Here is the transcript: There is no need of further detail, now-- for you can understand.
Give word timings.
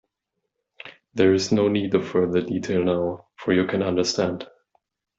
There 1.13 1.31
is 1.35 1.51
no 1.51 1.67
need 1.67 1.93
of 1.93 2.07
further 2.07 2.41
detail, 2.41 2.83
now-- 2.83 3.01
for 3.35 3.53
you 3.53 3.67
can 3.67 3.83
understand. 3.83 4.47